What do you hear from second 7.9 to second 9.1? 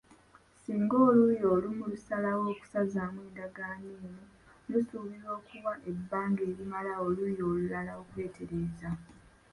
okwetereeza.